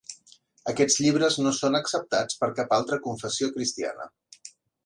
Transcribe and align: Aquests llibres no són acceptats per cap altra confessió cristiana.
Aquests 0.71 0.97
llibres 1.03 1.37
no 1.43 1.53
són 1.59 1.79
acceptats 1.81 2.41
per 2.41 2.51
cap 2.61 2.75
altra 2.81 3.01
confessió 3.07 3.55
cristiana. 3.59 4.13